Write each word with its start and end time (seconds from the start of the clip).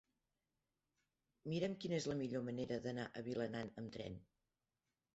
Mira'm 1.53 1.77
quina 1.85 1.97
és 1.99 2.09
la 2.13 2.17
millor 2.23 2.45
manera 2.49 2.83
d'anar 2.89 3.09
a 3.23 3.27
Vilanant 3.31 3.75
amb 3.83 3.97
tren. 3.99 4.21